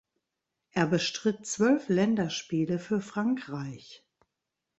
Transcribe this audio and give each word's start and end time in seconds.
Er 0.71 0.87
bestritt 0.87 1.45
zwölf 1.45 1.87
Länderspiele 1.87 2.79
für 2.79 3.01
Frankreich. 3.01 4.03